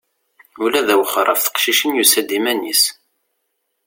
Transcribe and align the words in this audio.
Ula 0.63 0.81
d 0.87 0.89
awexxer 0.93 1.25
ɣef 1.29 1.41
teqcicin 1.41 1.97
yusa-d 1.97 2.29
iman-is. 2.37 2.83